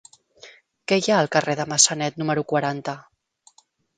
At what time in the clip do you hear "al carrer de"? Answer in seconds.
1.25-1.67